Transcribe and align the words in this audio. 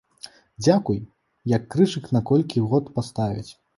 Дзякуй, 0.63 0.97
як 1.55 1.67
крыжык 1.75 2.09
на 2.17 2.25
колькі 2.31 2.65
год 2.73 2.91
паставяць. 2.97 3.51